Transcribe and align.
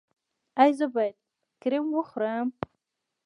ایا 0.61 0.73
زه 0.79 0.85
باید 0.93 1.15
کرم 1.61 1.85
وخورم؟ 1.97 2.47